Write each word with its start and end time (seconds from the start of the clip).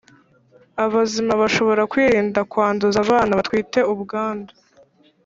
abazima 0.85 1.33
Bashobora 1.41 1.81
kwirinda 1.91 2.39
kwanduza 2.51 2.97
abana 3.05 3.37
batwite 3.39 3.79
ubwandu 3.93 4.51